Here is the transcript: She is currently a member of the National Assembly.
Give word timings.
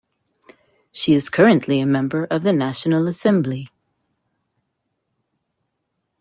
She 0.91 1.13
is 1.13 1.29
currently 1.29 1.79
a 1.79 1.85
member 1.85 2.23
of 2.25 2.41
the 2.41 2.53
National 2.53 3.05
Assembly. 3.07 3.69